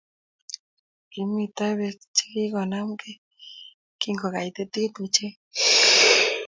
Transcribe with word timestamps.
Kimito 1.11 1.67
beek 1.79 1.99
chegigonamgei 2.17 3.17
kingogaitit 4.01 4.73
ochei 5.03 5.35